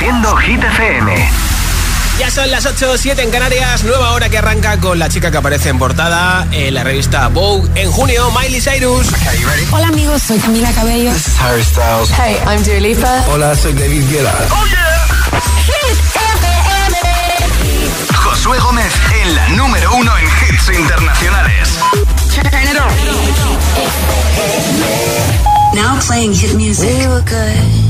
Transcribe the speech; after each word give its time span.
Haciendo 0.00 0.34
Hit 0.36 0.64
FM. 0.64 1.30
Ya 2.18 2.30
son 2.30 2.50
las 2.50 2.64
8 2.64 2.96
7 2.96 3.20
en 3.20 3.30
Canarias, 3.30 3.84
nueva 3.84 4.12
hora 4.12 4.30
que 4.30 4.38
arranca 4.38 4.80
con 4.80 4.98
la 4.98 5.10
chica 5.10 5.30
que 5.30 5.36
aparece 5.36 5.68
en 5.68 5.78
portada 5.78 6.48
en 6.52 6.72
la 6.72 6.82
revista 6.82 7.28
Vogue 7.28 7.68
en 7.74 7.92
junio, 7.92 8.30
Miley 8.30 8.62
Cyrus. 8.62 9.08
Hola 9.70 9.88
amigos, 9.88 10.22
soy 10.22 10.38
Camila 10.38 10.72
Cabello. 10.72 11.12
This 11.12 11.26
is 11.26 11.38
Harry 11.38 11.62
Styles. 11.62 12.10
Hey, 12.12 12.38
I'm 12.46 12.62
Dua 12.62 12.80
Lipa. 12.80 13.24
Hola, 13.28 13.54
soy 13.54 13.74
David 13.74 14.08
Guetta. 14.08 14.32
Oh 14.50 14.64
yeah. 14.68 15.06
Hit 15.66 15.98
FM. 16.16 16.96
Josué 18.14 18.58
Gómez 18.58 18.94
en 19.22 19.34
la 19.34 19.48
número 19.50 19.94
uno 19.96 20.16
en 20.16 20.24
hits 20.24 20.70
internacionales. 20.78 21.78
Turn 22.32 22.62
it 22.62 22.80
on. 22.80 22.90
Now 25.74 25.98
playing 26.00 26.32
hit 26.32 26.54
music. 26.54 26.88
We 26.88 27.06
were 27.06 27.20
good. 27.20 27.89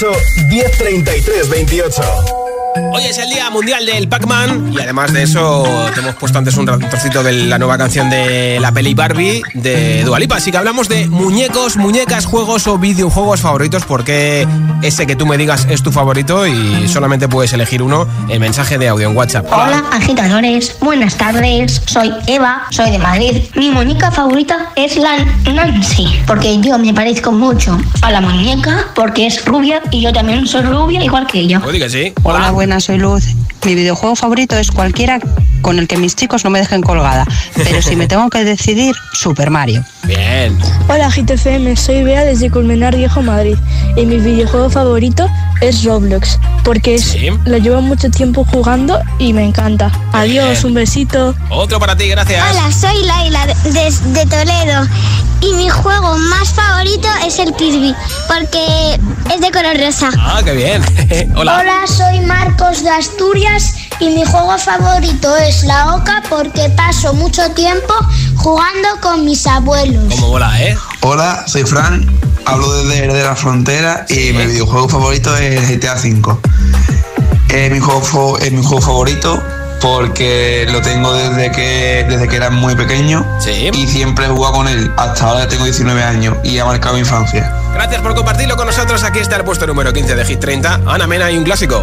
628 0.00 1.04
1033 1.04 1.90
28. 1.92 2.39
Hoy 3.00 3.06
es 3.06 3.16
el 3.16 3.30
Día 3.30 3.48
Mundial 3.48 3.86
del 3.86 4.08
Pac-Man 4.08 4.74
y 4.74 4.78
además 4.78 5.14
de 5.14 5.22
eso 5.22 5.64
te 5.94 6.00
hemos 6.00 6.16
puesto 6.16 6.36
antes 6.36 6.54
un 6.58 6.66
trocito 6.66 7.22
de 7.22 7.32
la 7.32 7.58
nueva 7.58 7.78
canción 7.78 8.10
de 8.10 8.60
la 8.60 8.72
peli 8.72 8.92
Barbie 8.92 9.40
de 9.54 10.04
Dua 10.04 10.18
Lipa. 10.18 10.36
Así 10.36 10.50
que 10.50 10.58
hablamos 10.58 10.90
de 10.90 11.08
muñecos, 11.08 11.78
muñecas, 11.78 12.26
juegos 12.26 12.66
o 12.66 12.76
videojuegos 12.76 13.40
favoritos 13.40 13.86
porque 13.86 14.46
ese 14.82 15.06
que 15.06 15.16
tú 15.16 15.24
me 15.24 15.38
digas 15.38 15.66
es 15.70 15.82
tu 15.82 15.92
favorito 15.92 16.46
y 16.46 16.88
solamente 16.88 17.26
puedes 17.26 17.54
elegir 17.54 17.82
uno 17.82 18.06
en 18.28 18.38
mensaje 18.38 18.76
de 18.76 18.88
audio 18.88 19.08
en 19.08 19.16
WhatsApp. 19.16 19.46
Hola 19.50 19.82
agitadores, 19.92 20.76
buenas 20.80 21.16
tardes, 21.16 21.80
soy 21.86 22.12
Eva, 22.26 22.66
soy 22.68 22.90
de 22.90 22.98
Madrid. 22.98 23.44
Mi 23.54 23.70
muñeca 23.70 24.10
favorita 24.10 24.72
es 24.76 24.98
la 24.98 25.24
Nancy, 25.50 26.06
porque 26.26 26.60
yo 26.60 26.78
me 26.78 26.92
parezco 26.92 27.32
mucho 27.32 27.78
a 28.02 28.10
la 28.10 28.20
muñeca 28.20 28.88
porque 28.94 29.26
es 29.26 29.42
rubia 29.46 29.80
y 29.90 30.02
yo 30.02 30.12
también 30.12 30.46
soy 30.46 30.62
rubia 30.62 31.02
igual 31.02 31.26
que 31.26 31.40
ella. 31.40 31.62
Oye, 31.64 31.78
que 31.78 31.88
sí. 31.88 32.12
Hola, 32.24 32.50
buenas, 32.50 32.89
soy 32.90 32.98
Luz. 32.98 33.49
Mi 33.64 33.74
videojuego 33.74 34.16
favorito 34.16 34.56
es 34.56 34.70
cualquiera 34.70 35.20
con 35.60 35.78
el 35.78 35.86
que 35.86 35.98
mis 35.98 36.16
chicos 36.16 36.42
no 36.44 36.50
me 36.50 36.58
dejen 36.60 36.80
colgada. 36.82 37.26
Pero 37.54 37.82
si 37.82 37.94
me 37.94 38.06
tengo 38.08 38.30
que 38.30 38.42
decidir, 38.44 38.94
Super 39.12 39.50
Mario. 39.50 39.84
Bien. 40.04 40.58
Hola 40.88 41.10
GTFM, 41.10 41.76
soy 41.76 42.02
Bea 42.02 42.24
desde 42.24 42.50
Colmenar 42.50 42.96
Viejo, 42.96 43.20
Madrid. 43.22 43.56
Y 43.96 44.06
mi 44.06 44.16
videojuego 44.18 44.70
favorito 44.70 45.28
es 45.60 45.84
Roblox, 45.84 46.38
porque 46.64 46.94
es, 46.94 47.04
Sí. 47.04 47.28
lo 47.44 47.58
llevo 47.58 47.82
mucho 47.82 48.10
tiempo 48.10 48.44
jugando 48.44 48.98
y 49.18 49.34
me 49.34 49.44
encanta. 49.44 49.92
Adiós, 50.12 50.64
un 50.64 50.72
besito. 50.74 51.34
Otro 51.50 51.78
para 51.78 51.94
ti, 51.96 52.08
gracias. 52.08 52.42
Hola, 52.50 52.72
soy 52.72 53.04
Laila 53.04 53.46
de, 53.46 53.90
de 54.12 54.26
Toledo 54.26 54.86
y 55.42 55.54
mi 55.54 55.68
juego 55.68 56.16
más 56.18 56.50
favorito 56.52 57.08
es 57.26 57.38
el 57.38 57.52
Kirby 57.54 57.94
porque 58.26 58.98
es 59.34 59.40
de 59.40 59.50
color 59.50 59.78
rosa. 59.78 60.08
Ah, 60.18 60.40
qué 60.44 60.52
bien. 60.52 60.82
Hola. 61.36 61.62
soy 61.86 62.20
Marcos 62.20 62.82
de 62.82 62.90
Asturias 62.90 63.49
y 63.98 64.10
mi 64.10 64.24
juego 64.24 64.56
favorito 64.58 65.36
es 65.36 65.64
la 65.64 65.94
Oca 65.94 66.22
porque 66.28 66.68
paso 66.70 67.12
mucho 67.14 67.50
tiempo 67.50 67.92
jugando 68.36 68.88
con 69.02 69.24
mis 69.24 69.46
abuelos. 69.46 70.14
Cómo 70.14 70.28
bola, 70.28 70.62
¿eh? 70.62 70.76
Hola, 71.00 71.44
soy 71.46 71.64
Fran, 71.64 72.06
hablo 72.46 72.70
desde 72.84 73.08
de 73.12 73.24
la 73.24 73.34
frontera 73.36 74.06
y 74.08 74.32
mi 74.32 74.46
videojuego 74.46 74.88
favorito 74.88 75.36
es 75.36 75.68
GTA 75.68 75.94
V. 75.94 76.36
Es 77.48 77.72
mi 77.72 77.80
juego, 77.80 78.38
es 78.38 78.52
mi 78.52 78.62
juego 78.62 78.80
favorito 78.80 79.42
porque 79.80 80.66
lo 80.70 80.80
tengo 80.82 81.12
desde 81.14 81.50
que, 81.50 82.06
desde 82.08 82.28
que 82.28 82.36
era 82.36 82.50
muy 82.50 82.74
pequeño 82.76 83.26
Sí. 83.40 83.70
y 83.72 83.86
siempre 83.88 84.26
he 84.26 84.28
jugado 84.28 84.54
con 84.54 84.68
él. 84.68 84.92
Hasta 84.96 85.24
ahora 85.28 85.48
tengo 85.48 85.64
19 85.64 86.02
años 86.02 86.36
y 86.44 86.58
ha 86.58 86.64
marcado 86.64 86.94
mi 86.94 87.00
infancia. 87.00 87.52
Gracias 87.74 88.00
por 88.00 88.14
compartirlo 88.14 88.56
con 88.56 88.66
nosotros. 88.66 89.02
Aquí 89.02 89.18
está 89.18 89.36
el 89.36 89.44
puesto 89.44 89.66
número 89.66 89.92
15 89.92 90.14
de 90.14 90.24
Hit 90.24 90.38
30. 90.40 90.80
Ana 90.86 91.06
Mena 91.06 91.30
y 91.30 91.36
un 91.38 91.44
clásico. 91.44 91.82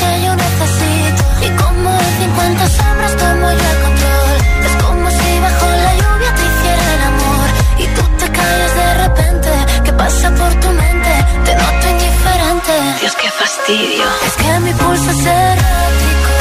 Que 0.00 0.22
yo 0.24 0.32
necesito. 0.36 1.22
Y 1.46 1.48
como 1.62 1.90
en 1.90 2.12
50 2.22 2.68
sombras 2.68 3.16
tomo 3.16 3.46
yo 3.60 3.66
el 3.74 3.78
control. 3.86 4.36
Es 4.66 4.74
como 4.84 5.10
si 5.10 5.30
bajo 5.46 5.66
la 5.84 5.92
lluvia 6.00 6.30
te 6.36 6.42
hiciera 6.48 6.84
el 6.96 7.02
amor. 7.12 7.48
Y 7.78 7.86
tú 7.96 8.02
te 8.20 8.26
callas 8.36 8.74
de 8.80 8.88
repente. 9.04 9.50
¿Qué 9.84 9.92
pasa 9.92 10.30
por 10.30 10.52
tu 10.62 10.68
mente? 10.82 11.12
Te 11.44 11.52
noto 11.54 11.84
indiferente. 11.94 12.74
Dios, 13.00 13.14
qué 13.20 13.30
fastidio. 13.30 14.06
Es 14.26 14.34
que 14.40 14.60
mi 14.60 14.72
pulso 14.74 15.10
es 15.10 15.26
errático. 15.26 16.34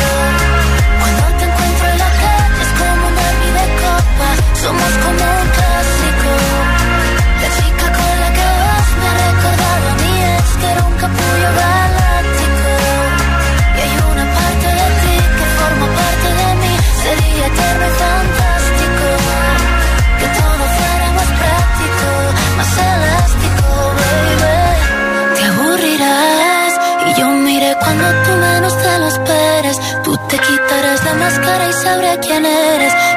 Cuando 1.00 1.24
te 1.38 1.44
encuentro 1.50 1.86
en 1.94 1.98
la 2.06 2.12
calle 2.22 2.62
es 2.66 2.72
como 2.80 3.04
una 3.12 3.28
vida 3.42 3.64
copa. 3.84 4.28
Somos 4.62 4.94
como 5.04 5.24
un 5.42 5.48
clásico. 5.58 6.32
La 7.42 7.50
chica 7.58 7.86
con 7.98 8.14
la 8.24 8.30
que 8.38 8.48
vas 8.62 8.90
me 9.00 9.06
ha 9.10 9.16
recordado 9.26 9.86
a 9.92 9.96
mi 10.02 10.14
ex 10.36 10.48
que 10.60 10.68
era 10.74 10.84
un 10.86 10.96
capullo 11.04 11.50
galáctico. 11.60 12.11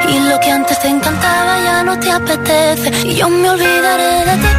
Y 0.08 0.28
lo 0.28 0.38
que 0.40 0.50
antes 0.50 0.78
te 0.80 0.88
encantaba 0.88 1.60
ya 1.62 1.82
no 1.82 1.98
te 1.98 2.10
apetece. 2.10 2.90
Y 3.04 3.14
yo 3.14 3.28
me 3.28 3.50
olvidaré 3.50 4.24
de 4.24 4.36
ti 4.42 4.53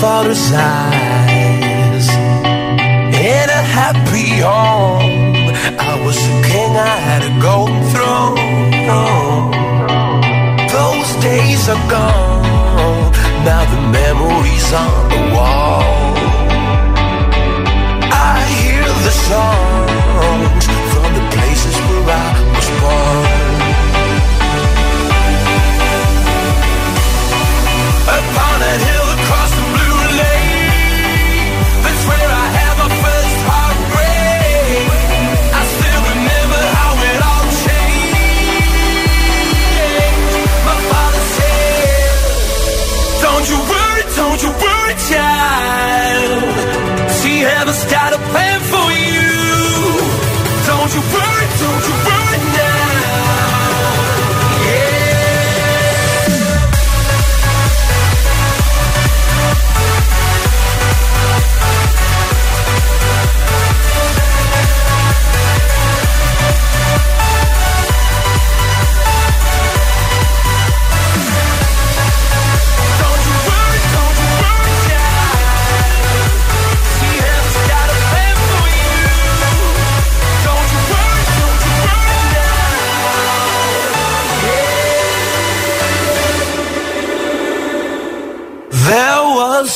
father's 0.00 0.50
eyes. 0.52 2.08
In 3.34 3.46
a 3.60 3.62
happy 3.78 4.30
home, 4.40 5.52
I 5.78 5.92
was 6.04 6.16
a 6.16 6.36
king, 6.48 6.72
I 6.74 6.96
had 7.08 7.22
a 7.30 7.32
golden 7.38 7.82
throne. 7.92 9.50
Those 10.76 11.10
days 11.22 11.68
are 11.68 11.84
gone, 11.90 13.12
now 13.44 13.62
the 13.74 13.80
memories 13.98 14.68
on 14.72 15.08
the 15.12 15.22
wall. 15.34 15.84
I 18.32 18.38
hear 18.62 18.86
the 19.06 19.14
songs 19.28 19.69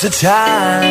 a 0.05 0.11
time 0.11 0.84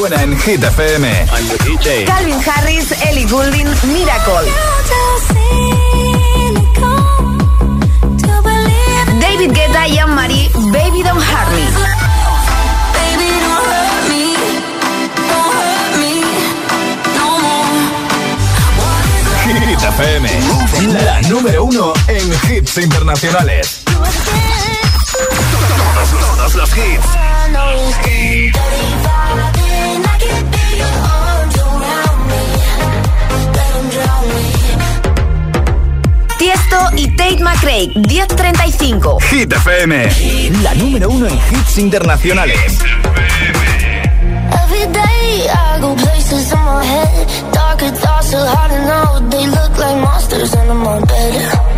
suena 0.00 0.22
en 0.22 0.32
Hit 0.40 0.64
FM. 0.64 1.26
Calvin 2.06 2.40
Harris, 2.46 2.90
Ellie 3.06 3.26
Goulding, 3.26 3.68
Miracle. 3.92 4.50
David 9.20 9.52
Guetta 9.52 9.86
y 9.88 9.98
Anne-Marie, 9.98 10.50
Baby 10.54 11.02
Don't 11.02 11.20
Hurt 11.20 11.52
Me. 11.52 11.66
Hit 19.44 19.82
FM, 19.82 20.30
la 21.04 21.20
número 21.28 21.64
uno 21.64 21.92
en 22.08 22.32
hits 22.48 22.78
internacionales. 22.78 23.82
Todos, 23.84 24.14
todos 26.36 26.54
los 26.54 26.70
hits. 26.78 27.04
Y 37.30 37.36
Tate 37.36 37.44
McRae, 37.44 37.92
1035. 37.94 39.18
Hit 39.30 39.52
FM, 39.52 40.08
la 40.62 40.74
número 40.74 41.08
uno 41.08 41.26
en 41.26 41.34
hits 41.34 41.78
internacionales. 41.78 42.78
Every 44.64 44.86
day 44.92 45.48
I 45.48 45.80
go 45.80 45.94
places 45.94 46.52
in 46.52 46.58
my 46.58 46.84
head. 46.84 47.52
Darker 47.52 47.90
thoughts 47.92 48.34
are 48.34 48.46
hard 48.46 48.70
to 48.72 48.78
know. 48.84 49.28
They 49.30 49.46
look 49.46 49.78
like 49.78 50.00
monsters 50.00 50.54
under 50.54 50.74
my 50.74 51.00
bed. 51.00 51.69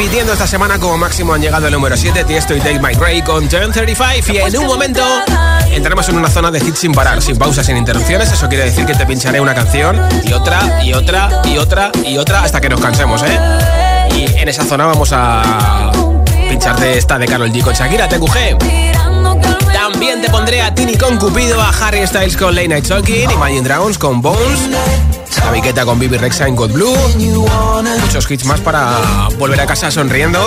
Repitiendo 0.00 0.32
esta 0.32 0.46
semana 0.46 0.78
como 0.78 0.96
máximo 0.96 1.34
han 1.34 1.42
llegado 1.42 1.66
el 1.66 1.74
número 1.74 1.94
7, 1.94 2.24
Tiesto 2.24 2.56
y 2.56 2.60
Take 2.60 2.78
My 2.78 2.94
Gray 2.94 3.20
con 3.20 3.46
Turn 3.50 3.70
35. 3.70 4.32
Y 4.32 4.38
en 4.38 4.58
un 4.58 4.66
momento 4.66 5.02
entraremos 5.70 6.08
en 6.08 6.16
una 6.16 6.30
zona 6.30 6.50
de 6.50 6.58
hits 6.58 6.78
sin 6.78 6.92
parar, 6.92 7.20
sin 7.20 7.36
pausas, 7.36 7.66
sin 7.66 7.76
interrupciones. 7.76 8.32
Eso 8.32 8.48
quiere 8.48 8.64
decir 8.64 8.86
que 8.86 8.94
te 8.94 9.04
pincharé 9.04 9.42
una 9.42 9.54
canción 9.54 10.00
y 10.24 10.32
otra, 10.32 10.82
y 10.82 10.94
otra, 10.94 11.42
y 11.44 11.58
otra, 11.58 11.92
y 12.02 12.16
otra, 12.16 12.42
hasta 12.42 12.62
que 12.62 12.70
nos 12.70 12.80
cansemos, 12.80 13.22
¿eh? 13.24 13.38
Y 14.16 14.38
en 14.40 14.48
esa 14.48 14.64
zona 14.64 14.86
vamos 14.86 15.10
a 15.12 15.92
pincharte 16.48 16.96
esta 16.96 17.18
de 17.18 17.26
Carol 17.26 17.52
G 17.52 17.62
con 17.62 17.74
Shakira, 17.74 18.08
TQG. 18.08 18.56
También 19.70 20.22
te 20.22 20.30
pondré 20.30 20.62
a 20.62 20.74
Tini 20.74 20.96
con 20.96 21.18
Cupido, 21.18 21.60
a 21.60 21.68
Harry 21.68 22.06
Styles 22.06 22.38
con 22.38 22.54
Late 22.54 22.68
Night 22.68 22.88
Talking, 22.88 23.30
Imagine 23.32 23.60
Dragons 23.60 23.98
con 23.98 24.22
Bones, 24.22 24.60
a 25.50 25.52
Viqueta 25.52 25.84
con 25.84 25.98
Bibi 25.98 26.16
Rexa 26.16 26.46
en 26.46 26.54
God 26.54 26.70
Blue, 26.70 26.94
muchos 28.00 28.30
hits 28.30 28.44
más 28.44 28.60
para 28.60 29.28
volver 29.36 29.60
a 29.60 29.66
casa 29.66 29.90
sonriendo 29.90 30.44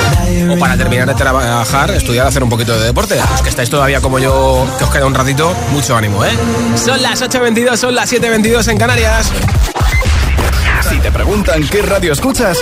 o 0.50 0.58
para 0.58 0.78
terminar 0.78 1.08
de 1.10 1.14
trabajar, 1.14 1.92
estudiar, 1.92 2.26
hacer 2.28 2.42
un 2.42 2.50
poquito 2.50 2.78
de 2.80 2.86
deporte. 2.86 3.16
Los 3.32 3.42
que 3.42 3.50
estáis 3.50 3.70
todavía 3.70 4.00
como 4.00 4.20
yo, 4.20 4.66
que 4.78 4.86
os 4.86 4.90
queda 4.90 5.06
un 5.06 5.14
ratito, 5.14 5.54
mucho 5.72 5.98
ánimo, 5.98 6.24
¿eh? 6.24 6.32
Son 6.76 7.02
las 7.02 7.22
8.22, 7.22 7.76
son 7.76 7.96
las 7.96 8.12
7.22 8.14 8.70
en 8.70 8.78
Canarias. 8.78 9.30
Si 10.90 10.98
te 11.00 11.12
preguntan 11.12 11.68
qué 11.68 11.82
radio 11.82 12.14
escuchas, 12.14 12.58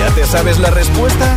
¿ya 0.00 0.14
te 0.14 0.26
sabes 0.26 0.58
la 0.58 0.70
respuesta? 0.70 1.36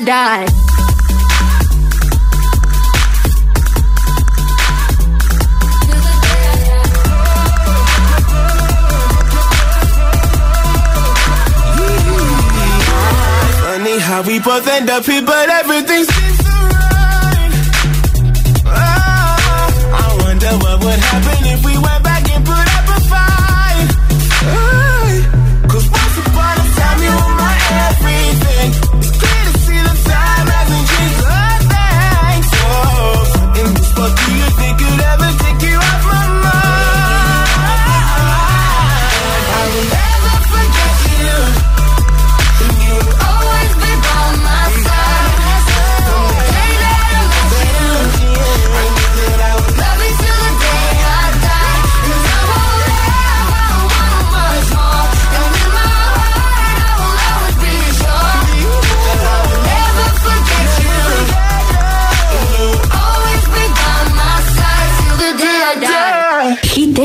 Die. 0.00 0.46
Funny 13.64 13.98
how 13.98 14.22
we 14.22 14.38
both 14.40 14.66
end 14.68 14.90
up 14.90 15.04
here, 15.04 15.22
but 15.22 15.48
everything 15.48 16.04
seems 16.04 16.38
so 16.38 16.50
right. 16.50 17.52
Oh, 18.66 20.00
I 20.02 20.18
wonder 20.22 20.52
what 20.62 20.84
would 20.84 21.00
happen 21.10 21.46
if 21.54 21.64
we 21.64 21.73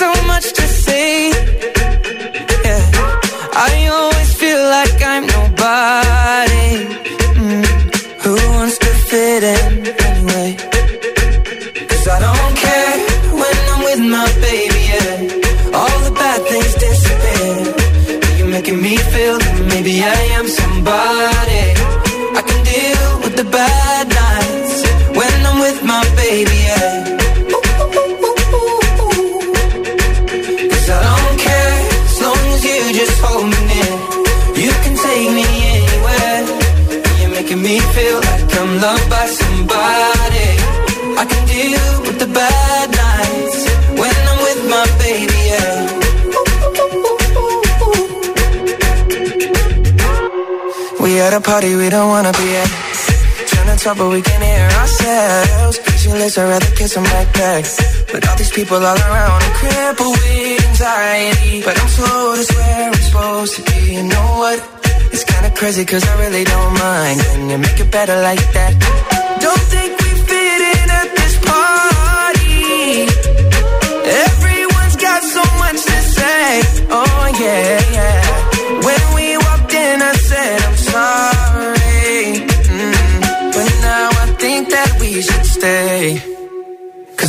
so 0.00 0.10
much 0.26 0.54
to 0.54 0.62
say. 0.62 1.28
Yeah. 2.64 2.82
I 3.68 3.88
always 3.92 4.30
feel 4.40 4.62
like 4.76 4.98
I'm 5.12 5.26
nobody. 5.26 6.39
Talk 53.90 53.98
but 53.98 54.10
we 54.10 54.22
can 54.22 54.40
hear 54.40 54.68
ourselves. 54.80 55.78
Pictureless, 55.78 56.38
I'd 56.38 56.48
rather 56.48 56.70
kiss 56.76 56.94
them 56.94 57.04
right 57.04 57.32
back. 57.34 57.64
But 58.12 58.28
all 58.28 58.36
these 58.36 58.52
people 58.52 58.76
all 58.76 59.00
around, 59.08 59.42
I'm 59.42 59.54
crippled 59.60 60.16
with 60.16 60.68
anxiety. 60.68 61.62
But 61.62 61.76
I'm 61.80 61.90
told 61.98 62.38
it's 62.38 62.52
where 62.54 62.86
I'm 62.88 62.94
supposed 62.94 63.54
to 63.56 63.62
be. 63.70 63.94
You 63.96 64.02
know 64.02 64.28
what? 64.42 64.58
It's 65.12 65.24
kinda 65.24 65.50
crazy 65.50 65.84
cause 65.84 66.04
I 66.06 66.14
really 66.24 66.44
don't 66.44 66.74
mind. 66.78 67.20
Can 67.20 67.50
you 67.50 67.58
make 67.58 67.78
it 67.80 67.90
better 67.90 68.16
like 68.22 68.44
that? 68.56 68.72
Don't 69.44 69.64
think 69.74 69.90
we 70.02 70.10
fit 70.28 70.60
in 70.74 70.86
at 71.00 71.08
this 71.18 71.34
party. 71.50 72.58
Everyone's 74.26 74.96
got 74.96 75.22
so 75.36 75.42
much 75.62 75.78
to 75.90 75.98
say. 76.16 76.62
Oh 76.90 77.24
yeah, 77.40 77.96
yeah. 77.96 78.19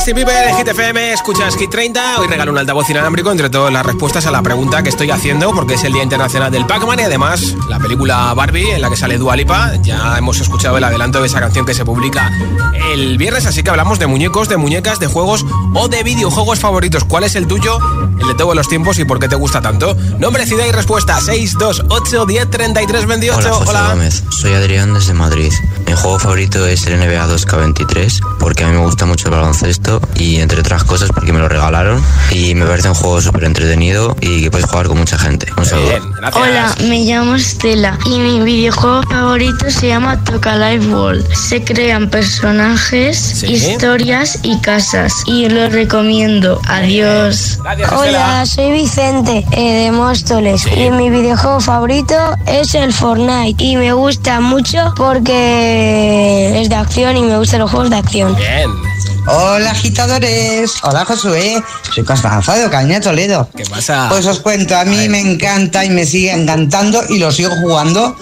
Justin 0.00 0.16
Bieber, 0.16 0.46
de 0.46 0.54
Hit 0.54 0.66
FM, 0.66 1.12
escuchas 1.12 1.54
Hit 1.56 1.68
30. 1.68 2.20
Hoy 2.20 2.26
regalo 2.26 2.52
un 2.52 2.56
altavoz 2.56 2.88
inalámbrico 2.88 3.30
entre 3.30 3.50
todas 3.50 3.70
las 3.70 3.84
respuestas 3.84 4.24
a 4.24 4.30
la 4.30 4.40
pregunta 4.40 4.82
que 4.82 4.88
estoy 4.88 5.10
haciendo, 5.10 5.52
porque 5.52 5.74
es 5.74 5.84
el 5.84 5.92
Día 5.92 6.02
Internacional 6.02 6.50
del 6.50 6.64
Pac-Man 6.64 7.00
y 7.00 7.02
además 7.02 7.54
la 7.68 7.78
película 7.78 8.32
Barbie, 8.32 8.70
en 8.70 8.80
la 8.80 8.88
que 8.88 8.96
sale 8.96 9.18
Dua 9.18 9.36
Lipa. 9.36 9.74
Ya 9.82 10.16
hemos 10.16 10.40
escuchado 10.40 10.78
el 10.78 10.84
adelanto 10.84 11.20
de 11.20 11.26
esa 11.26 11.38
canción 11.38 11.66
que 11.66 11.74
se 11.74 11.84
publica 11.84 12.32
el 12.94 13.18
viernes, 13.18 13.44
así 13.44 13.62
que 13.62 13.68
hablamos 13.68 13.98
de 13.98 14.06
muñecos, 14.06 14.48
de 14.48 14.56
muñecas, 14.56 15.00
de 15.00 15.06
juegos 15.06 15.44
o 15.74 15.88
de 15.88 16.02
videojuegos 16.02 16.60
favoritos. 16.60 17.04
¿Cuál 17.04 17.24
es 17.24 17.34
el 17.34 17.46
tuyo? 17.46 17.78
El 18.18 18.26
de 18.26 18.34
todos 18.34 18.56
los 18.56 18.68
tiempos 18.68 18.98
y 18.98 19.04
por 19.04 19.20
qué 19.20 19.28
te 19.28 19.36
gusta 19.36 19.60
tanto. 19.60 19.94
Nombre, 20.18 20.46
ciudad 20.46 20.64
y 20.64 20.72
respuesta 20.72 21.20
628 21.20 22.24
10 22.24 22.50
33 22.50 23.04
28. 23.04 23.38
Hola, 23.38 23.52
José 23.52 23.90
Gómez. 23.90 24.24
Soy 24.30 24.54
Adrián 24.54 24.94
desde 24.94 25.12
Madrid. 25.12 25.52
Mi 25.90 25.96
juego 25.96 26.20
favorito 26.20 26.64
es 26.66 26.86
el 26.86 27.00
NBA 27.00 27.26
2K23 27.26 28.20
porque 28.38 28.62
a 28.62 28.68
mí 28.68 28.74
me 28.74 28.84
gusta 28.84 29.06
mucho 29.06 29.26
el 29.26 29.34
baloncesto 29.34 30.00
y 30.14 30.36
entre 30.36 30.60
otras 30.60 30.84
cosas 30.84 31.10
porque 31.12 31.32
me 31.32 31.40
lo 31.40 31.48
regalaron 31.48 32.00
y 32.30 32.54
me 32.54 32.64
parece 32.64 32.90
un 32.90 32.94
juego 32.94 33.20
súper 33.20 33.42
entretenido 33.42 34.14
y 34.20 34.44
que 34.44 34.52
puedes 34.52 34.68
jugar 34.68 34.86
con 34.86 34.98
mucha 34.98 35.18
gente. 35.18 35.48
Un 35.56 35.66
saludo. 35.66 35.90
Hola, 36.34 36.72
me 36.84 37.00
llamo 37.00 37.34
Estela 37.34 37.98
y 38.06 38.20
mi 38.20 38.38
videojuego 38.38 39.02
favorito 39.02 39.68
se 39.68 39.88
llama 39.88 40.22
Toca 40.22 40.54
Life 40.56 40.86
World. 40.94 41.26
Se 41.34 41.64
crean 41.64 42.08
personajes, 42.08 43.18
Sí. 43.18 43.46
historias 43.54 44.38
y 44.44 44.60
casas 44.60 45.12
y 45.26 45.48
lo 45.48 45.70
recomiendo. 45.70 46.60
Adiós. 46.68 47.58
Hola, 47.98 48.46
soy 48.46 48.70
Vicente 48.70 49.44
eh, 49.50 49.86
de 49.86 49.90
Móstoles 49.90 50.68
y 50.68 50.88
mi 50.92 51.10
videojuego 51.10 51.58
favorito 51.58 52.14
es 52.46 52.76
el 52.76 52.92
Fortnite 52.92 53.60
y 53.64 53.74
me 53.74 53.92
gusta 53.92 54.38
mucho 54.40 54.94
porque 54.96 55.79
es 55.80 56.68
de 56.68 56.74
acción 56.74 57.16
y 57.16 57.22
me 57.22 57.38
gustan 57.38 57.60
los 57.60 57.70
juegos 57.70 57.90
de 57.90 57.96
acción. 57.96 58.36
Bien. 58.36 58.70
Hola 59.26 59.70
agitadores, 59.72 60.72
hola 60.82 61.04
Josué, 61.04 61.62
soy 61.94 62.04
Constanza 62.04 62.56
de 62.56 62.64
Ocaña, 62.64 63.00
Toledo. 63.00 63.48
¿Qué 63.54 63.64
pasa? 63.64 64.06
Pues 64.08 64.26
os 64.26 64.40
cuento, 64.40 64.76
a 64.76 64.84
mí 64.84 65.08
me 65.08 65.20
encanta 65.20 65.84
y 65.84 65.90
me 65.90 66.06
sigue 66.06 66.32
encantando 66.32 67.02
y 67.08 67.18
lo 67.18 67.30
sigo 67.30 67.50
jugando. 67.60 68.16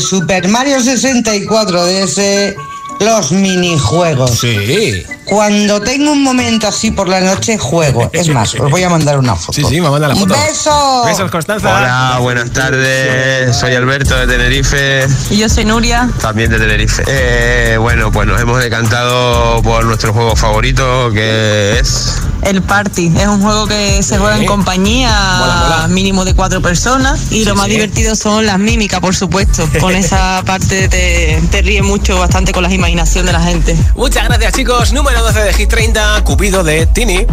Super 0.00 0.48
Mario 0.48 0.80
64 0.80 1.84
de 1.86 2.02
ese, 2.04 2.56
los 3.00 3.32
minijuegos. 3.32 4.38
Sí. 4.38 5.04
Cuando 5.24 5.80
tengo 5.80 6.12
un 6.12 6.22
momento 6.22 6.68
así 6.68 6.90
por 6.90 7.08
la 7.08 7.20
noche, 7.20 7.58
juego. 7.58 8.10
Es 8.12 8.28
más, 8.28 8.54
os 8.54 8.70
voy 8.70 8.82
a 8.82 8.88
mandar 8.88 9.18
una 9.18 9.34
foto. 9.34 9.52
Sí, 9.52 9.64
sí, 9.64 9.80
me 9.80 9.90
manda 9.90 10.08
la 10.08 10.14
foto. 10.14 10.34
¡Besos! 10.34 11.06
Besos, 11.06 11.30
Constanza. 11.30 11.68
Hola, 11.68 12.18
buenas 12.20 12.50
tardes. 12.50 13.56
Soy 13.56 13.74
Alberto 13.74 14.16
de 14.16 14.26
Tenerife. 14.26 15.06
Y 15.30 15.38
yo 15.38 15.48
soy 15.48 15.64
Nuria. 15.64 16.08
También 16.20 16.50
de 16.50 16.58
Tenerife. 16.58 17.02
Eh, 17.06 17.76
bueno, 17.78 18.12
pues 18.12 18.26
nos 18.26 18.40
hemos 18.40 18.62
decantado 18.62 19.62
por 19.62 19.84
nuestro 19.84 20.12
juego 20.12 20.36
favorito, 20.36 21.10
que 21.12 21.78
es. 21.78 22.14
El 22.42 22.62
Party 22.62 23.10
es 23.18 23.26
un 23.26 23.40
juego 23.40 23.66
que 23.66 24.02
se 24.02 24.18
juega 24.18 24.36
en 24.36 24.44
compañía, 24.44 25.86
mínimo 25.88 26.24
de 26.24 26.34
cuatro 26.34 26.60
personas. 26.60 27.32
Y 27.32 27.44
lo 27.44 27.54
más 27.54 27.68
divertido 27.68 28.14
son 28.16 28.46
las 28.46 28.58
mímicas, 28.58 29.00
por 29.00 29.14
supuesto. 29.14 29.66
Con 29.80 29.94
esa 29.96 30.42
parte 30.44 30.88
te, 30.88 31.42
te 31.50 31.62
ríe 31.62 31.82
mucho, 31.82 32.18
bastante 32.18 32.52
con 32.52 32.62
la 32.62 32.72
imaginación 32.72 33.26
de 33.26 33.32
la 33.32 33.40
gente. 33.40 33.76
Muchas 33.96 34.24
gracias, 34.28 34.52
chicos. 34.52 34.92
Número 34.92 35.13
12 35.22 35.40
de 35.44 35.52
Hit 35.52 35.68
30, 35.68 36.24
Cupido 36.24 36.64
de 36.64 36.86
Tini. 36.86 37.26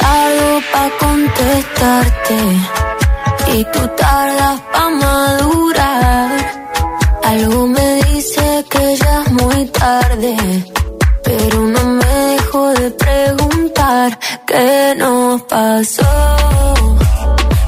Tardo 0.00 0.60
pa' 0.72 0.90
contestarte 0.98 2.38
y 3.54 3.64
tú 3.72 3.88
tardas 3.96 4.60
pa' 4.72 4.90
madurar. 4.90 6.30
Algo 7.24 7.66
me 7.68 8.04
dice 8.04 8.64
que 8.70 8.96
ya 8.96 9.22
es 9.22 9.32
muy 9.32 9.66
tarde, 9.66 10.36
pero 11.24 11.60
no 11.60 11.84
me 11.84 12.06
dejo 12.06 12.72
de 12.74 12.90
preguntar 12.90 14.18
qué 14.46 14.94
nos 14.96 15.42
pasó. 15.42 16.36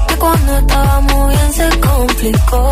Que 0.07 0.15
cuando 0.15 0.57
estábamos 0.57 1.29
bien 1.29 1.53
se 1.53 1.79
complicó, 1.79 2.69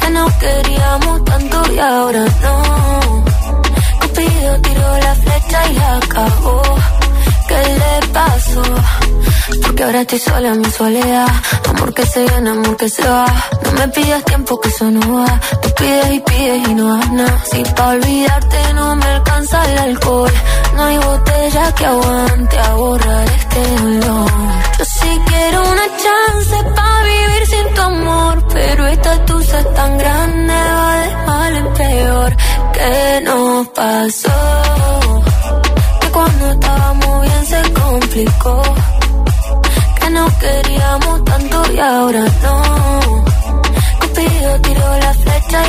que 0.00 0.10
nos 0.10 0.32
queríamos 0.34 1.24
tanto 1.24 1.72
y 1.72 1.78
ahora 1.78 2.24
no 2.42 3.21
rápido 4.22 4.60
tiró 4.60 4.98
la 4.98 5.14
flecha 5.14 5.70
y 5.70 5.74
la 5.74 5.96
acabó. 5.96 6.62
¿Qué 7.48 7.62
le 7.80 8.08
pasó? 8.08 8.62
Porque 9.62 9.82
ahora 9.84 10.00
estoy 10.02 10.18
sola 10.18 10.48
en 10.48 10.60
mi 10.60 10.70
soledad. 10.70 11.28
Amor 11.68 11.94
que 11.94 12.06
se 12.06 12.24
gana, 12.26 12.52
amor 12.52 12.76
que 12.76 12.88
se 12.88 13.06
va. 13.08 13.26
No 13.64 13.72
me 13.72 13.88
pidas 13.88 14.24
tiempo 14.24 14.60
que 14.60 14.68
eso 14.68 14.90
no 14.90 15.18
va. 15.18 15.40
Tú 15.62 15.68
pides 15.76 16.12
y 16.12 16.20
pides 16.20 16.68
y 16.68 16.74
no 16.74 16.96
das 16.96 17.12
nada. 17.12 17.44
Si 17.50 17.62
pa' 17.62 17.88
olvidarte 17.88 18.74
no 18.74 18.96
me 18.96 19.06
alcanza 19.06 19.72
el 19.72 19.78
alcohol. 19.78 20.32
No 20.76 20.84
hay 20.84 20.98
botella 20.98 21.74
que 21.74 21.86
aguante 21.86 22.58
a 22.58 22.74
borrar 22.74 23.28
este 23.28 23.76
dolor 23.82 24.32
si 25.02 25.18
quiero 25.30 25.62
una 25.72 25.86
chance 26.02 26.56
para 26.76 27.02
vivir 27.04 27.46
sin 27.46 27.74
tu 27.74 27.80
amor. 27.80 28.44
Pero 28.52 28.86
esta 28.86 29.24
tusa 29.26 29.58
es 29.60 29.74
tan 29.74 29.98
grande, 29.98 30.54
va 30.54 30.96
de 30.96 31.26
mal 31.26 31.56
en 31.56 31.72
peor. 31.74 32.36
Que 32.72 33.20
nos 33.24 33.68
pasó? 33.68 34.40
Que 36.00 36.08
cuando 36.08 36.50
estábamos 36.52 37.22
bien 37.22 37.46
se 37.46 37.72
complicó. 37.72 38.62
Que 40.00 40.10
no 40.10 40.26
queríamos 40.38 41.24
tanto 41.24 41.72
y 41.72 41.78
ahora 41.78 42.24
no. 42.42 42.62
Cupido 44.00 44.60
tiró 44.60 44.98
la 44.98 45.14
flecha 45.14 45.68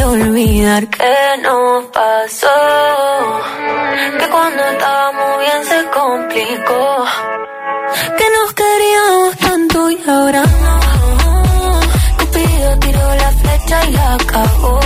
de 0.00 0.04
olvidar 0.06 0.88
que 0.88 1.14
no 1.42 1.90
pasó. 1.92 2.58
Que 4.18 4.26
cuando 4.30 4.62
estábamos 4.72 5.38
bien 5.40 5.64
se 5.70 5.80
complicó. 5.98 7.04
Que 8.18 8.26
nos 8.36 8.48
queríamos 8.60 9.36
tanto 9.36 9.90
y 9.90 9.98
ahora 10.08 10.42
no. 10.62 11.80
Cupido 12.18 12.78
tiró 12.78 13.14
la 13.14 13.30
flecha 13.40 13.84
y 13.88 13.92
la 13.92 14.14
acabó. 14.14 14.79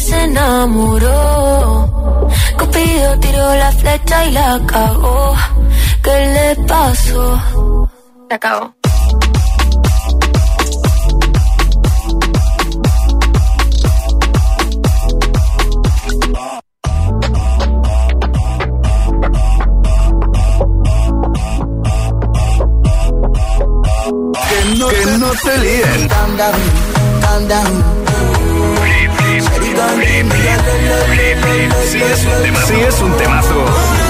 se 0.00 0.22
enamoró. 0.24 1.88
Cupido 2.58 3.18
tiró 3.20 3.54
la 3.56 3.72
flecha 3.72 4.26
y 4.26 4.30
la 4.32 4.54
acabó. 4.54 5.36
¿Qué 6.02 6.26
le 6.34 6.66
pasó? 6.66 7.40
La 8.28 8.36
acabó. 8.36 8.74
Que 24.48 24.58
no, 24.78 24.88
que 24.88 25.06
no 25.18 25.30
te 25.44 25.58
líen. 25.58 26.08
Calm 26.08 26.36
down, 26.36 26.60
calm 27.20 27.48
down. 27.48 28.00
Si 32.66 32.80
es 32.80 33.00
un 33.00 33.16
temazo. 33.16 34.09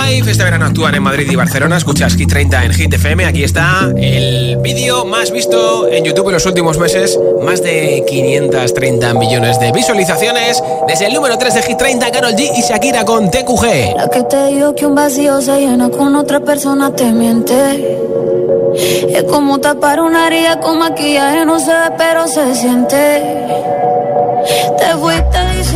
5 0.08 0.30
este 0.30 0.44
verano 0.44 0.66
actúan 0.66 0.94
en 0.94 1.02
Madrid 1.02 1.28
y 1.28 1.34
Barcelona. 1.34 1.76
Escuchas 1.76 2.14
Hit 2.14 2.28
30 2.28 2.64
en 2.64 2.72
Hit 2.72 2.94
FM. 2.94 3.24
Aquí 3.24 3.42
está 3.42 3.90
el 3.96 4.56
vídeo 4.58 5.04
más 5.04 5.32
visto 5.32 5.88
en 5.88 6.04
YouTube 6.04 6.28
en 6.28 6.34
los 6.34 6.46
últimos 6.46 6.78
meses. 6.78 7.18
Más 7.42 7.60
de 7.60 8.04
530 8.06 9.14
millones 9.14 9.58
de 9.58 9.72
visualizaciones. 9.72 10.62
Desde 10.86 11.06
el 11.06 11.14
número 11.14 11.36
3 11.36 11.54
de 11.54 11.62
Hit 11.62 11.76
30, 11.76 12.10
Carol 12.12 12.32
G 12.34 12.50
y 12.56 12.62
Shakira 12.62 13.04
con 13.04 13.32
TQG. 13.32 13.96
La 13.96 14.08
que 14.08 14.22
te 14.22 14.46
digo 14.46 14.76
que 14.76 14.86
un 14.86 14.94
vacío 14.94 15.40
se 15.40 15.58
llena 15.58 15.90
con 15.90 16.14
otra 16.14 16.38
persona 16.38 16.94
te 16.94 17.06
miente. 17.06 17.98
Es 19.10 19.24
como 19.24 19.58
tapar 19.58 20.00
una 20.00 20.28
herida 20.28 20.60
con 20.60 20.78
maquillaje, 20.78 21.44
no 21.44 21.58
se 21.58 21.72
ve, 21.72 21.92
pero 21.98 22.28
se 22.28 22.54
siente. 22.54 23.22
Te 24.78 24.96
fuiste 24.98 25.38
diciendo 25.56 25.75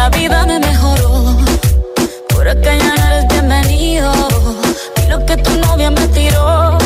La 0.00 0.08
vida 0.08 0.46
me 0.46 0.58
mejoró. 0.58 1.12
Por 2.30 2.48
acá 2.48 2.70
ya 2.82 2.90
no 2.98 3.06
eres 3.08 3.26
bienvenido. 3.32 4.10
Y 5.02 5.10
lo 5.10 5.18
que 5.26 5.36
tu 5.36 5.52
novia 5.66 5.90
me 5.90 6.06
tiró. 6.18 6.78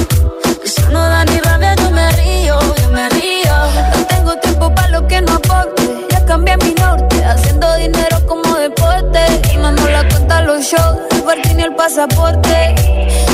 Que 0.61 0.69
si 0.75 0.83
no 0.95 1.01
da 1.13 1.25
ni 1.25 1.39
rabia, 1.47 1.75
yo 1.83 1.91
me 1.99 2.07
río, 2.21 2.57
yo 2.81 2.89
me 2.97 3.09
río. 3.17 3.57
No 3.95 4.01
tengo 4.15 4.33
tiempo 4.45 4.75
para 4.75 4.89
lo 4.89 5.07
que 5.07 5.21
no 5.21 5.33
aporte. 5.35 5.83
Ya 6.11 6.25
cambié 6.25 6.57
mi 6.57 6.73
norte, 6.85 7.17
haciendo 7.25 7.67
dinero 7.85 8.17
como 8.27 8.49
deporte. 8.67 9.21
Y 9.53 9.59
mando 9.59 9.85
la 9.97 10.03
cuenta 10.09 10.39
a 10.39 10.43
los 10.43 10.61
shows, 10.71 10.99
el 11.33 11.61
y 11.61 11.63
el 11.63 11.75
pasaporte. 11.77 12.75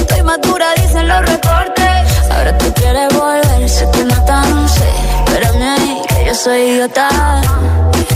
Estoy 0.00 0.22
madura, 0.22 0.66
dicen 0.76 1.08
los 1.08 1.22
reportes. 1.32 2.02
Ahora 2.34 2.52
tú 2.58 2.66
quieres 2.74 3.08
volver, 3.14 3.68
se 3.68 3.86
te 3.86 4.04
nota, 4.04 4.44
no 4.44 4.68
sé. 4.68 4.99
Espérame 5.30 5.62
ahí, 5.62 6.02
que 6.08 6.24
yo 6.26 6.34
soy 6.34 6.60
idiota. 6.62 7.08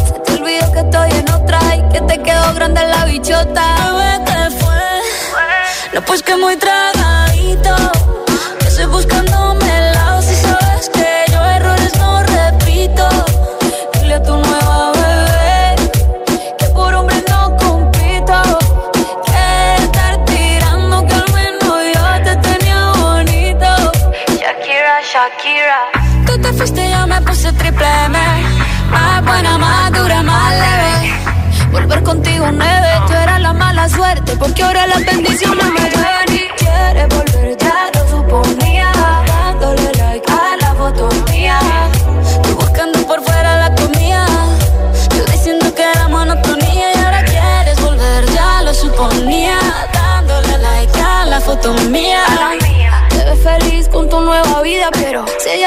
Se 0.04 0.18
te 0.18 0.32
olvidó 0.32 0.72
que 0.72 0.80
estoy 0.80 1.10
en 1.12 1.30
otra 1.30 1.60
y 1.76 1.88
que 1.92 2.00
te 2.00 2.22
quedó 2.24 2.54
grande 2.54 2.80
la 2.88 3.04
bichota. 3.04 3.66
¿qué 4.26 4.50
fue? 4.58 5.00
No, 5.92 6.02
pues 6.02 6.24
que 6.24 6.34
muy 6.34 6.56
tragadito. 6.56 7.76
Que 8.58 8.66
estoy 8.66 8.86
buscándome 8.86 9.83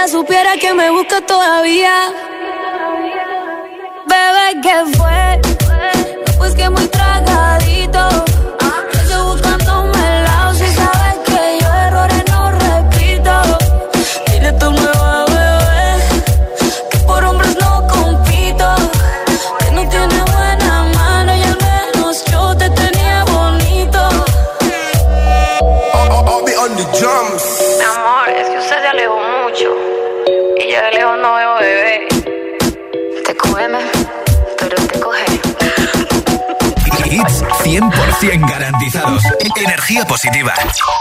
supiera 0.08 0.55
que 0.58 0.74
me 0.74 0.89
busca 0.89 1.22
todavía. 1.22 2.14
Bebé, 4.05 4.62
¿qué 4.62 4.97
fue? 4.97 5.47
Positiva. 40.06 40.54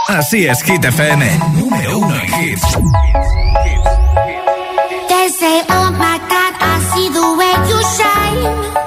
Así 0.07 0.47
es, 0.47 0.63
Hit 0.63 0.83
FM. 0.83 1.39
Número 1.53 1.99
uno 1.99 2.15
en 2.15 2.43
hits. 2.43 2.63
Oh 5.69 5.91
my 5.91 6.17
way. 7.37 8.86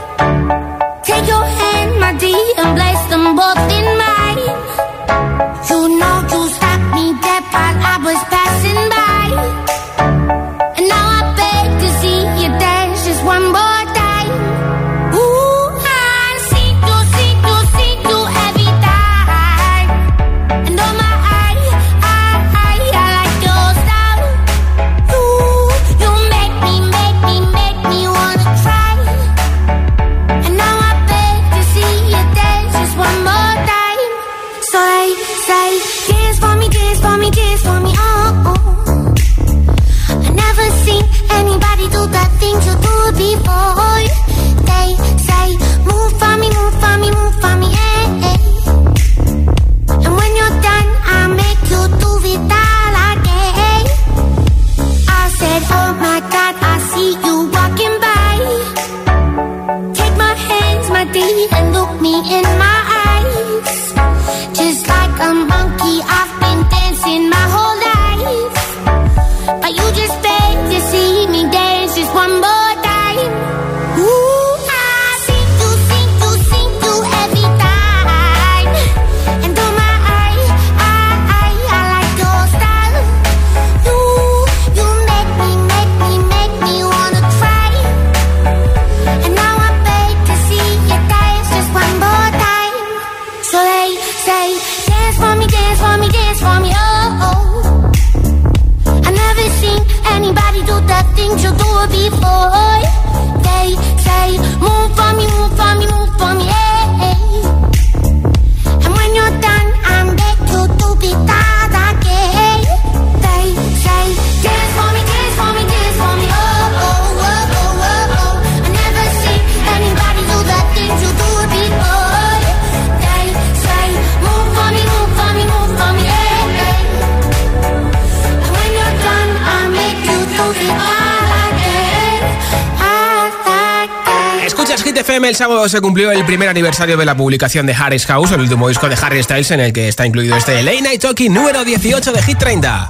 Escuchas 134.50 134.82
Hit 134.82 134.96
FM, 134.96 135.28
el 135.28 135.36
sábado 135.36 135.68
se 135.68 135.80
cumplió 135.80 136.10
el 136.10 136.26
primer 136.26 136.48
aniversario 136.48 136.96
de 136.96 137.04
la 137.04 137.16
publicación 137.16 137.66
de 137.66 137.72
Harry's 137.72 138.04
House, 138.06 138.32
el 138.32 138.40
último 138.40 138.66
disco 138.66 138.88
de 138.88 138.96
Harry 139.00 139.22
Styles 139.22 139.48
en 139.52 139.60
el 139.60 139.72
que 139.72 139.86
está 139.86 140.04
incluido 140.04 140.36
este 140.36 140.60
Late 140.64 140.82
Night 140.82 141.00
Talking 141.00 141.32
número 141.32 141.64
18 141.64 142.12
de 142.12 142.20
Hit 142.20 142.36
30. 142.36 142.88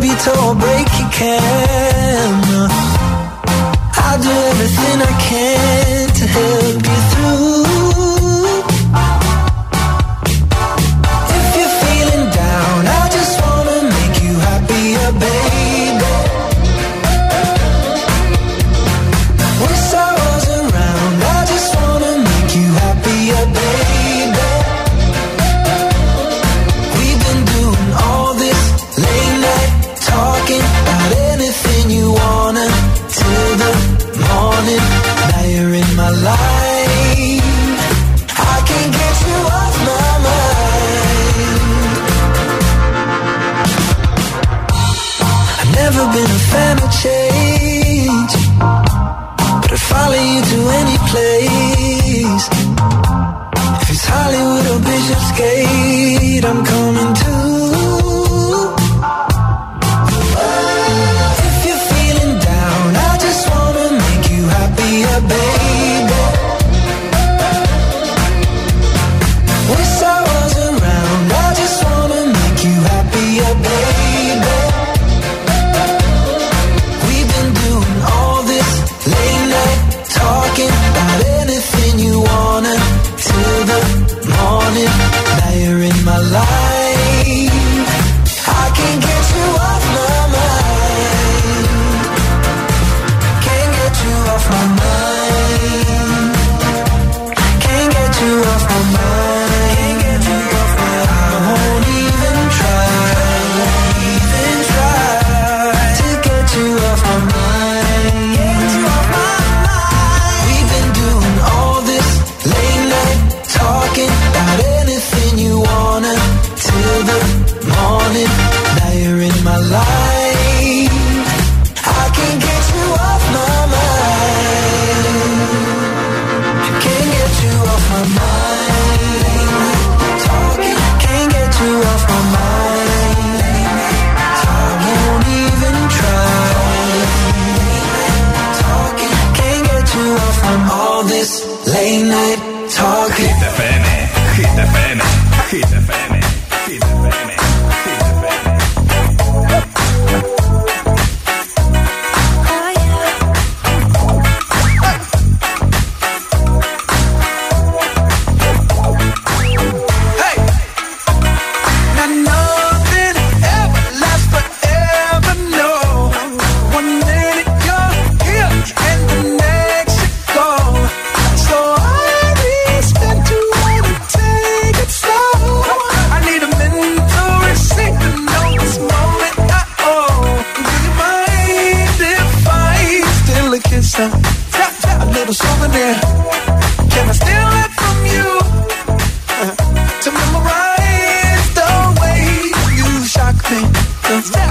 love 0.00 0.08
you 0.08 0.16
till 0.16 0.40
I 0.40 0.54
break 0.54 0.88
your 0.98 1.10
camera. 1.10 2.68
I'll 3.96 4.22
do 4.22 4.30
everything 4.30 5.02
I 5.02 5.12
can 5.28 6.08
to 6.08 6.26
help 6.26 6.86
you 6.86 7.00
through. 7.10 7.69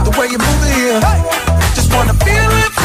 The 0.04 0.16
way 0.18 0.28
you 0.28 0.38
move 0.38 0.62
it 0.64 0.74
here. 0.76 1.00
Just 1.76 1.94
wanna 1.94 2.14
feel 2.14 2.52
it. 2.64 2.79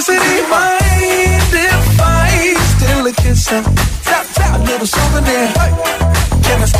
necessity. 0.00 0.40
Mind 0.48 1.52
if 1.52 2.00
I 2.00 2.54
steal 2.72 3.06
a 3.06 3.12
kiss 3.12 3.52
and 3.52 3.64
tap, 4.02 4.26
tap, 4.34 4.60
a 4.60 4.62
little 4.64 4.86
souvenir? 4.86 5.46
Hey. 5.60 5.72
Can 6.42 6.62
I 6.62 6.79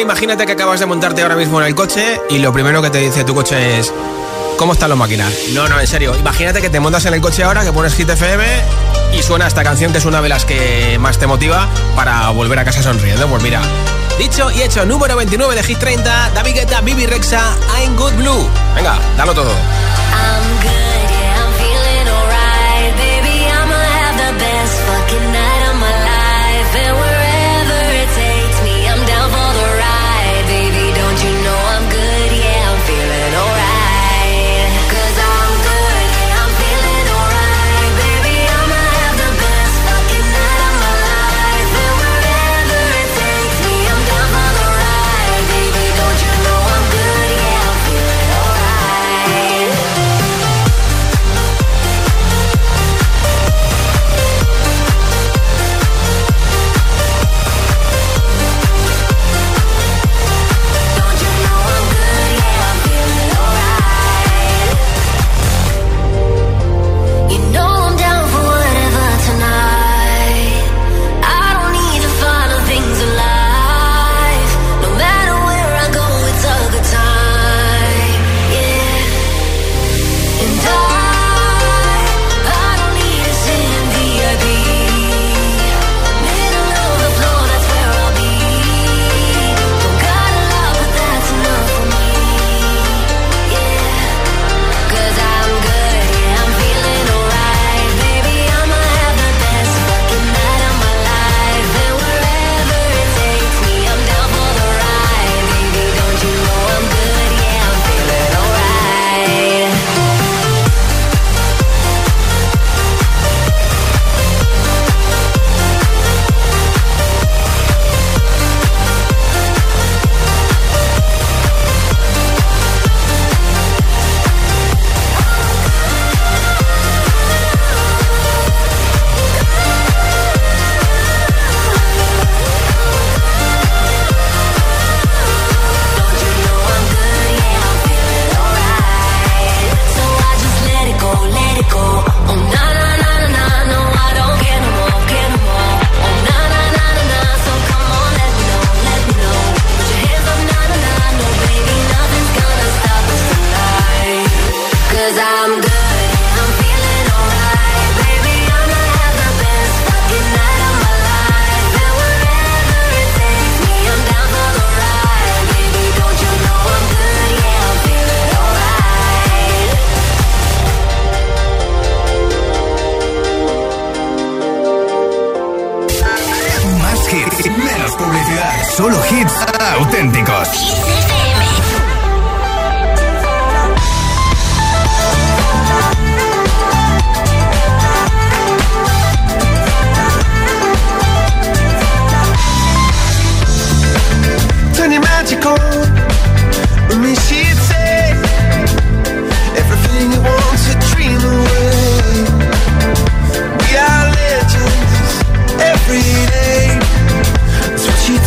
Imagínate 0.00 0.46
que 0.46 0.52
acabas 0.52 0.80
de 0.80 0.86
montarte 0.86 1.22
ahora 1.22 1.36
mismo 1.36 1.60
en 1.60 1.66
el 1.66 1.74
coche 1.74 2.20
y 2.30 2.38
lo 2.38 2.52
primero 2.52 2.82
que 2.82 2.90
te 2.90 2.98
dice 2.98 3.24
tu 3.24 3.34
coche 3.34 3.78
es 3.78 3.92
¿Cómo 4.56 4.74
están 4.74 4.90
los 4.90 4.98
máquinas? 4.98 5.32
No, 5.52 5.68
no, 5.68 5.80
en 5.80 5.86
serio. 5.86 6.14
Imagínate 6.16 6.60
que 6.60 6.70
te 6.70 6.78
montas 6.78 7.04
en 7.06 7.14
el 7.14 7.20
coche 7.20 7.42
ahora, 7.42 7.64
que 7.64 7.72
pones 7.72 7.94
Hit 7.94 8.08
FM 8.08 8.44
y 9.12 9.22
suena 9.22 9.46
esta 9.46 9.64
canción 9.64 9.92
que 9.92 9.98
es 9.98 10.04
una 10.04 10.22
de 10.22 10.28
las 10.28 10.44
que 10.44 10.98
más 11.00 11.18
te 11.18 11.26
motiva 11.26 11.68
para 11.96 12.30
volver 12.30 12.58
a 12.60 12.64
casa 12.64 12.82
sonriendo. 12.82 13.26
Pues 13.26 13.42
mira, 13.42 13.60
dicho 14.18 14.50
y 14.52 14.62
hecho, 14.62 14.86
número 14.86 15.16
29 15.16 15.54
de 15.56 15.62
Hit 15.64 15.78
30, 15.78 16.30
David 16.34 16.54
Guetta, 16.54 16.80
Bibi 16.80 17.06
Rexa, 17.06 17.42
I'm 17.80 17.96
Good 17.96 18.12
Blue. 18.12 18.48
Venga, 18.76 18.98
dalo 19.16 19.34
todo. 19.34 19.50
I'm 19.50 20.62
good, 20.62 20.92
fucking 24.86 25.32
night 25.32 25.70
of 25.70 25.76
my 25.80 25.90
life. 25.90 27.11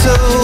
so 0.06 0.35